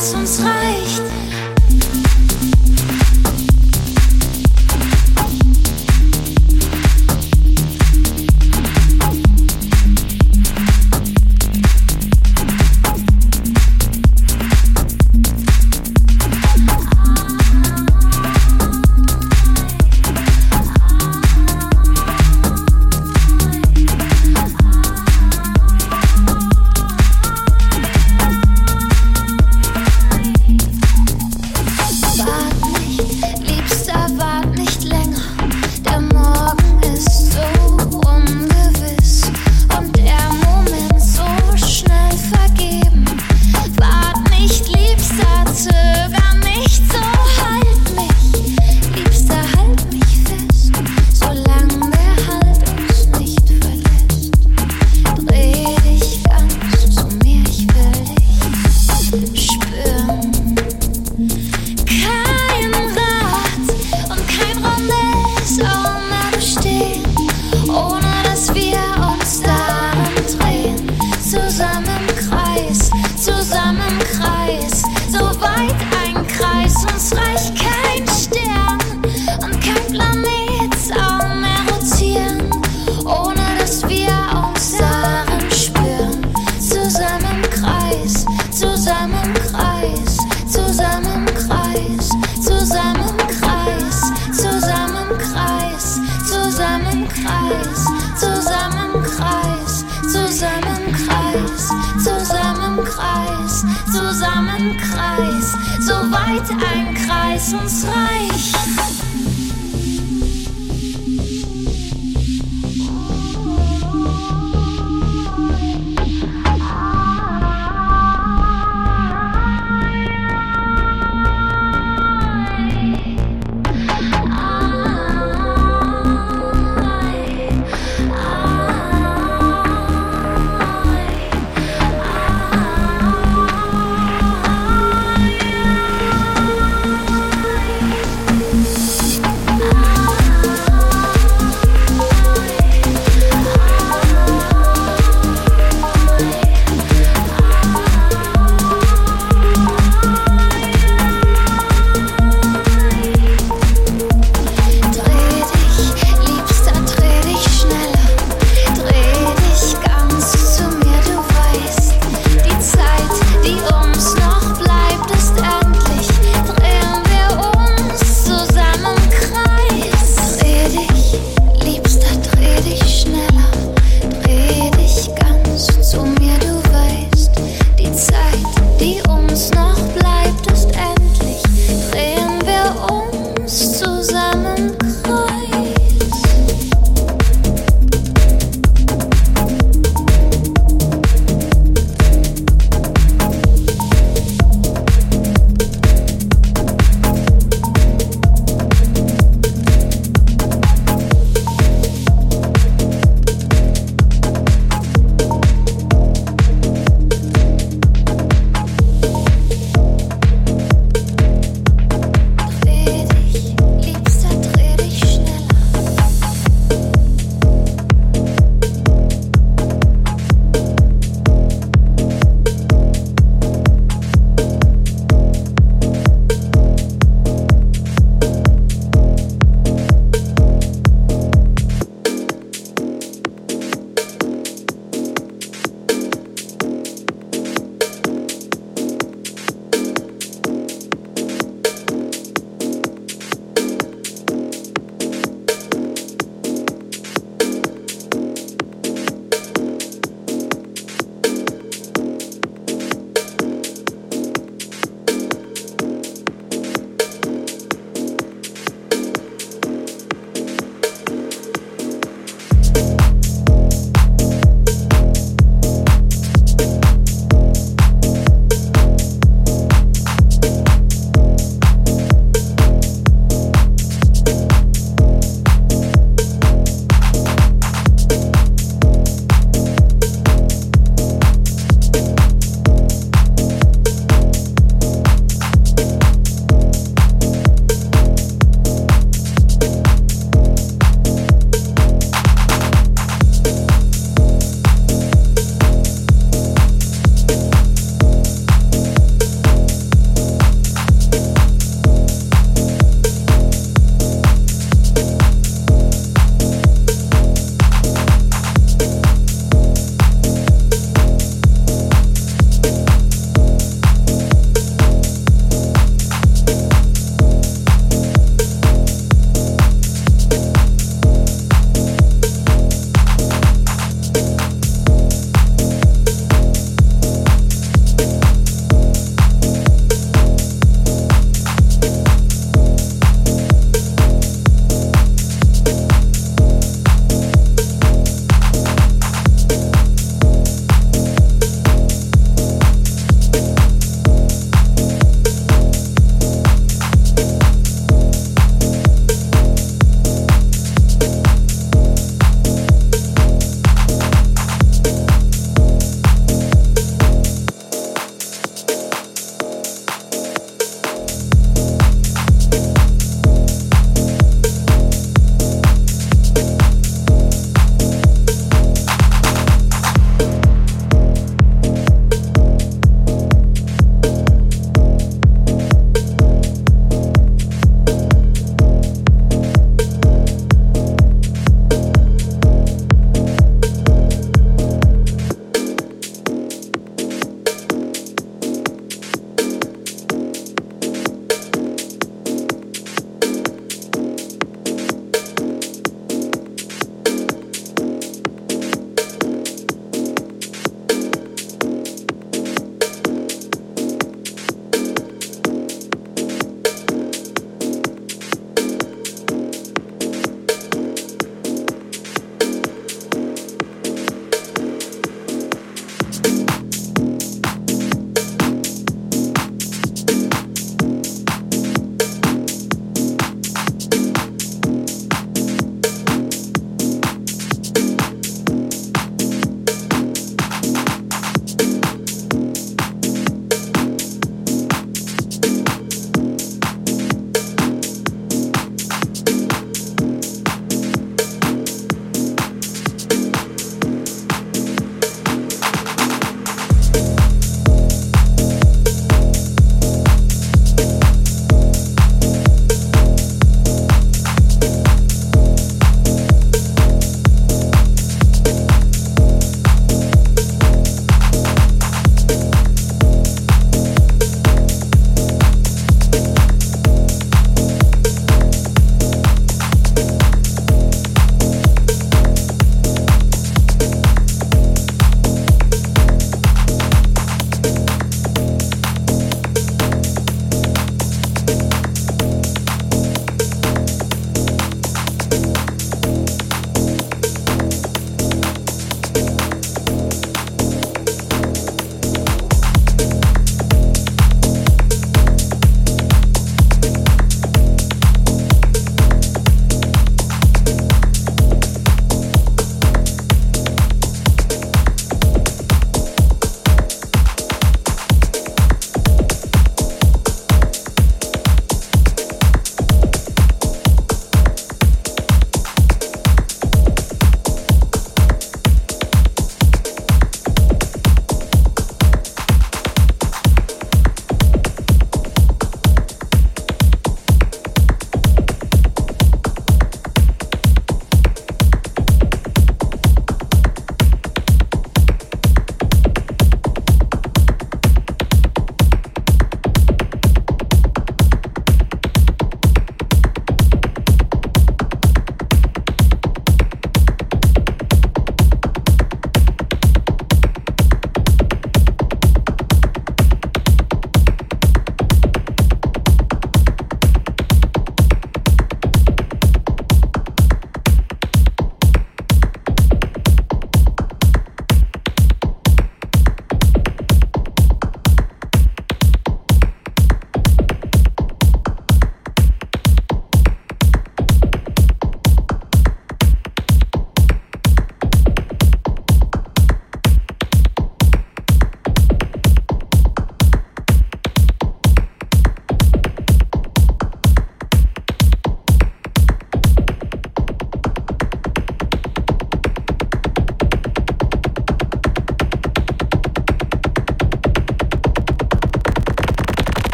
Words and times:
es 0.00 0.14
uns 0.14 0.42
reicht. 0.42 1.09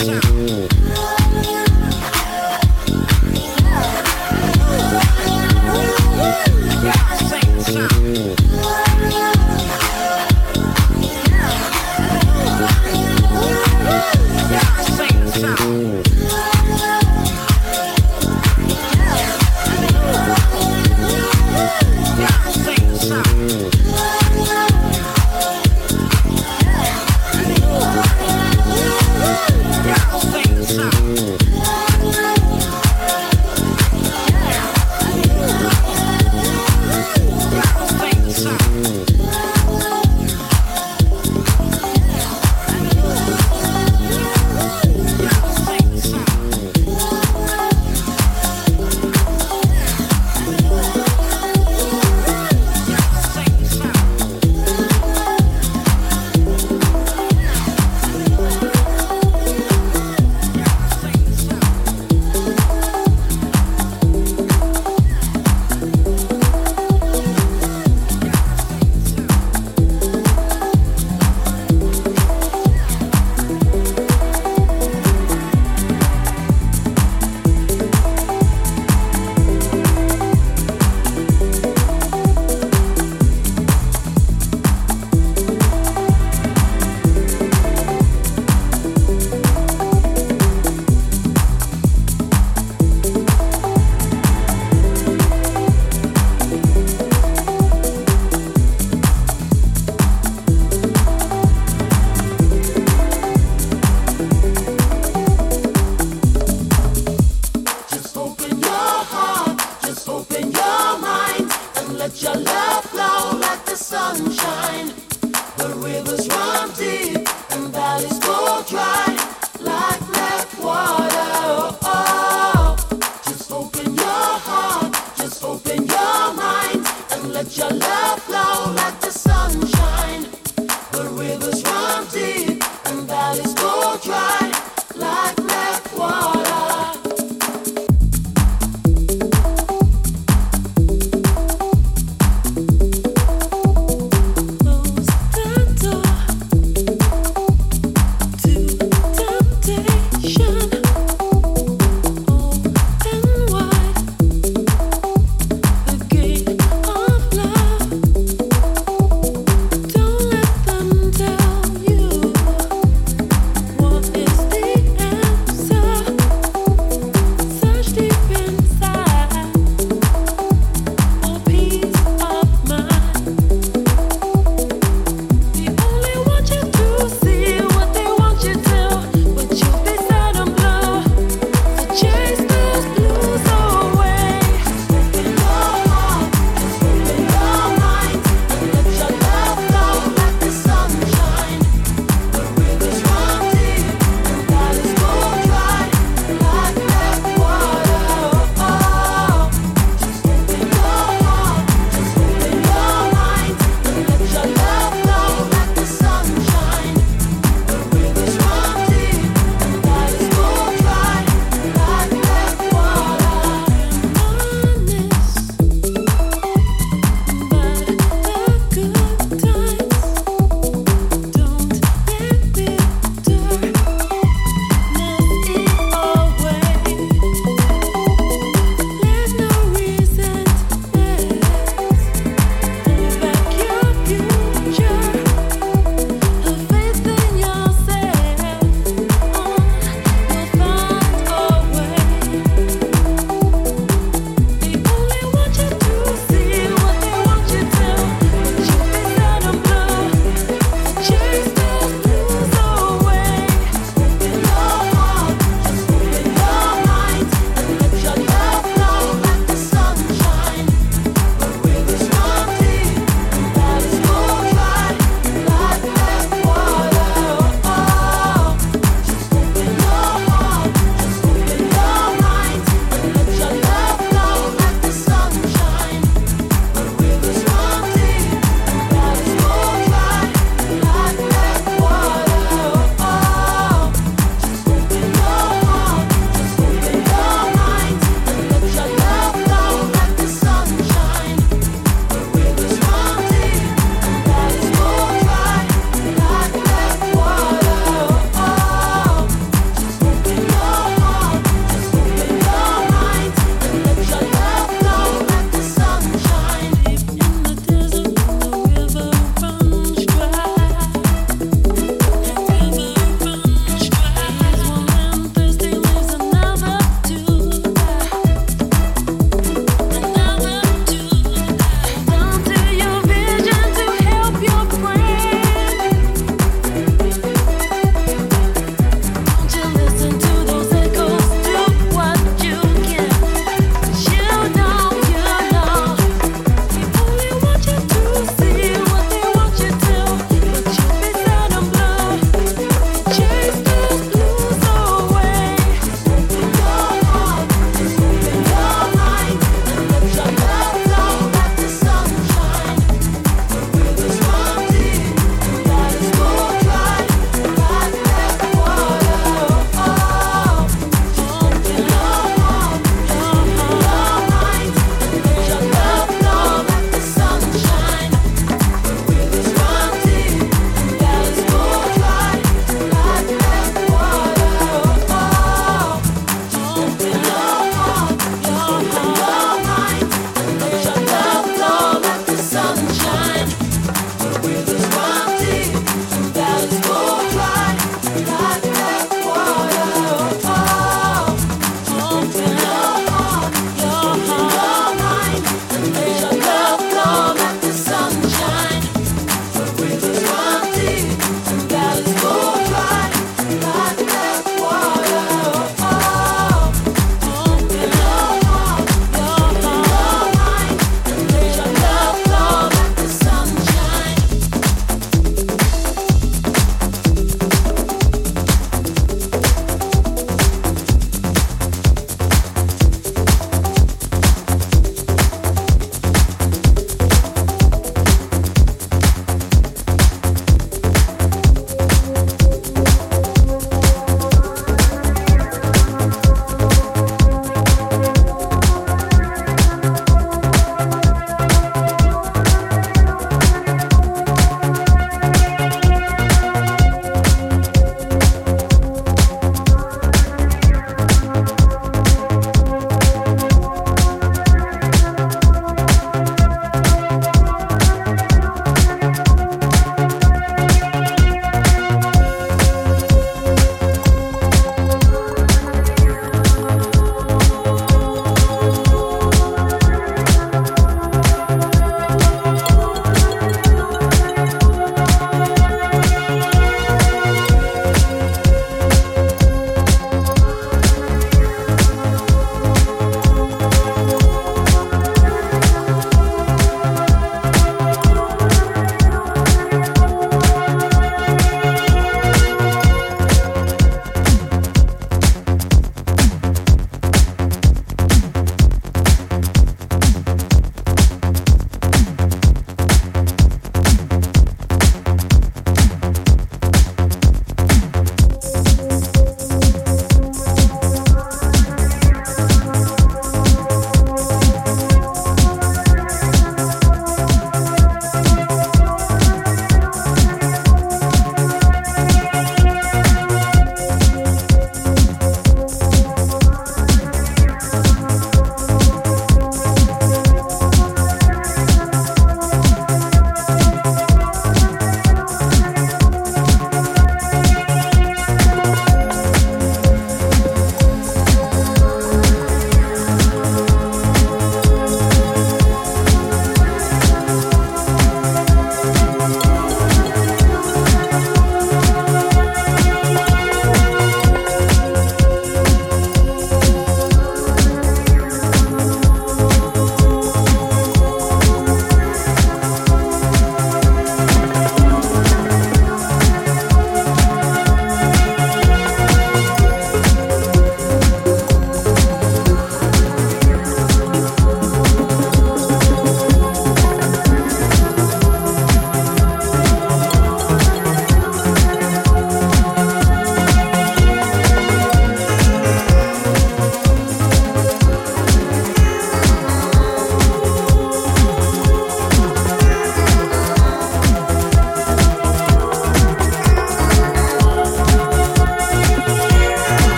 Yeah. 0.00 0.87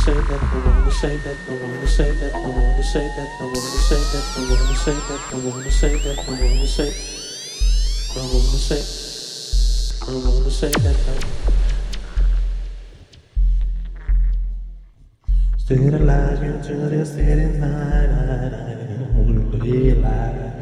say 0.00 0.14
that 0.14 0.42
I 0.42 0.56
wanna 0.64 0.90
say 0.90 1.16
that 1.18 1.36
I 1.46 1.52
wanna 1.60 1.86
say 1.86 2.10
that 2.10 2.34
I 2.34 2.48
wanna 2.48 2.82
say 2.82 3.04
that 3.04 3.28
I 3.36 3.44
wanna 3.44 3.80
say 3.84 4.00
that 4.00 4.24
I 4.32 4.48
wanna 4.48 4.74
say 4.74 4.94
that 4.96 5.20
I 5.28 5.38
wanna 5.44 5.70
say 5.70 5.94
that 5.98 6.18
I 6.18 6.32
wanna 6.40 6.66
say 6.66 6.88
I 8.16 8.24
wanna 8.32 8.58
say 8.64 8.80
I 10.00 10.12
wanna 10.24 10.50
say 10.50 10.70
that 10.70 10.96
no 11.06 11.14
Stayed 15.58 15.92
alive 15.92 16.40
until 16.40 16.88
this 16.88 17.10
dead 17.10 17.60
night 17.60 18.10
I 18.10 18.72
won't 19.12 19.60
be 19.60 19.90
alive. 19.90 20.52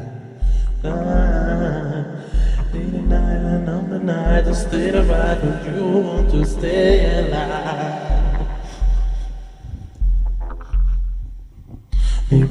Day 2.73 2.91
night 3.07 3.43
and 3.55 3.69
on 3.69 3.89
the 3.89 3.99
night 4.01 4.49
I 4.49 4.53
stayed 4.53 4.97
alive 4.97 5.41
but 5.43 5.77
you 5.77 5.85
want 5.87 6.31
to 6.33 6.45
stay 6.45 7.29
alive. 7.29 8.18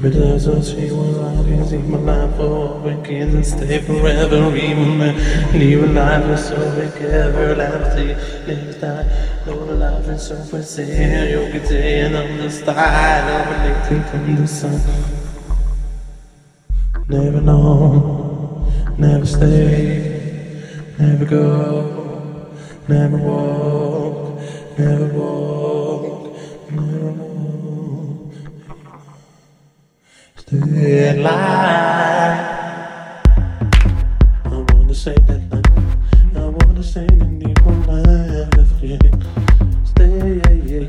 But 0.00 0.14
I 0.14 0.38
saw 0.38 0.62
she 0.62 0.92
was 0.92 1.18
walking, 1.18 1.66
see 1.66 1.78
my 1.78 1.98
life 1.98 2.36
for 2.36 2.42
over 2.42 3.04
kids 3.04 3.34
and 3.34 3.44
stay 3.44 3.80
forever, 3.80 4.54
even 4.56 4.96
when 4.96 5.14
new 5.58 5.86
life 5.86 6.24
is 6.38 6.46
so 6.46 6.56
big, 6.76 7.02
everlasting. 7.02 8.14
Next 8.46 8.80
time, 8.80 9.08
the 9.44 9.54
life 9.56 10.06
is 10.06 10.22
so 10.22 10.36
for 10.44 10.58
you 10.58 11.50
can 11.50 11.66
say 11.66 12.00
another 12.02 12.48
style 12.48 13.28
of 13.40 13.50
relating 13.50 14.04
from 14.04 14.36
the 14.36 14.46
sun. 14.46 14.80
Never 17.08 17.40
know, 17.40 18.72
never 18.96 19.26
stay, 19.26 20.94
never 20.96 21.24
go, 21.24 22.54
never 22.86 23.16
walk, 23.16 24.40
never 24.78 25.06
walk. 25.06 25.57
Thuyền 30.50 31.22
line 31.22 31.34
I 34.44 34.64
wanna 34.72 34.94
say 34.94 35.14
that 35.26 35.40
line 35.50 35.62
I 36.34 36.48
wanna 36.48 36.82
say 36.82 37.04
that 37.04 37.38
people 37.38 37.72
line 37.86 38.48
yeah. 38.80 38.96
Stay, 39.84 40.40
yeah, 40.40 40.52
yeah 40.64 40.88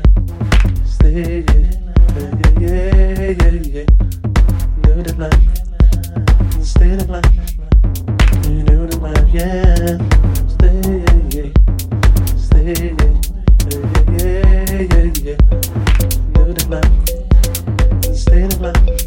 Stay, 0.86 1.44
yeah, 1.44 1.66
yeah, 2.58 2.80
yeah, 3.10 3.36
yeah, 3.36 3.60
yeah 3.74 3.86
Do 4.80 4.92
the 5.02 5.12
line 5.18 5.44
Stay 6.64 6.96
the 6.96 7.04
line 7.12 7.34
You 8.48 8.62
do 8.64 8.86
the 8.86 8.96
line, 8.96 9.28
yeah 9.28 9.98
Stay, 10.54 10.80
yeah, 11.04 11.44
yeah 11.44 11.52
Stay, 12.34 12.96
yeah, 12.96 13.12
yeah, 13.68 14.32
yeah, 14.40 14.88
yeah, 14.88 15.08
yeah 15.20 15.38
Do 16.32 16.42
the 16.54 16.64
Stay 18.14 18.46
the 18.46 18.56
line 18.62 18.99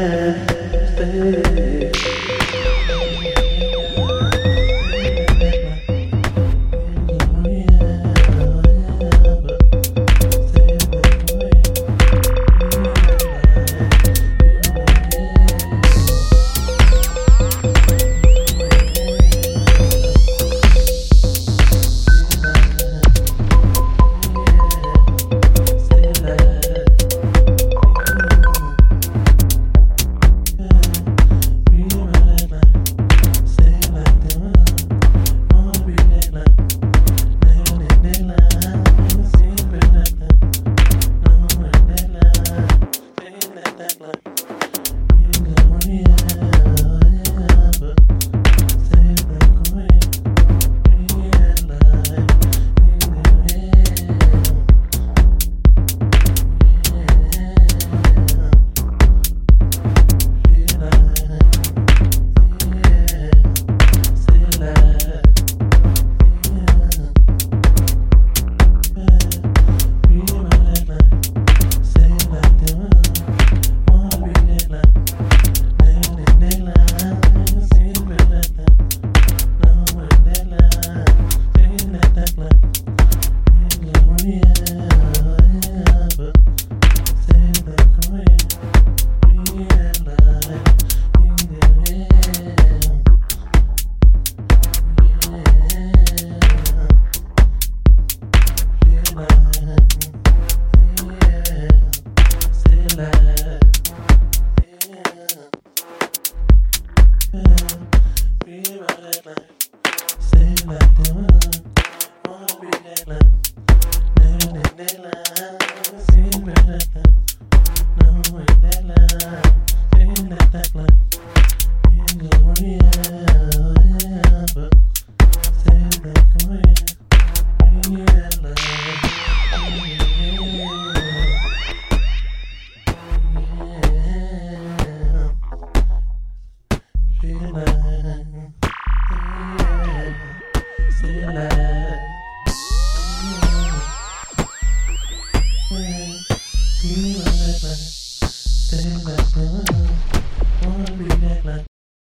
Be 0.00 0.30